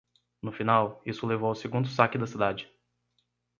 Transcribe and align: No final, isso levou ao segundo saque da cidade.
No 0.41 0.51
final, 0.51 0.99
isso 1.05 1.27
levou 1.27 1.49
ao 1.49 1.53
segundo 1.55 1.87
saque 1.87 2.17
da 2.17 2.25
cidade. 2.25 2.67